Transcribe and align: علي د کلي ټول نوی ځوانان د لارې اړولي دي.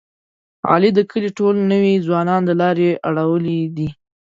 علي 0.71 0.89
د 0.97 0.99
کلي 1.11 1.29
ټول 1.37 1.55
نوی 1.71 1.93
ځوانان 2.05 2.41
د 2.45 2.51
لارې 2.61 2.89
اړولي 3.07 3.59
دي. 3.77 3.89